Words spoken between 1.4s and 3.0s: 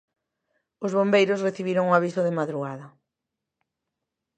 recibiron o aviso de madrugada.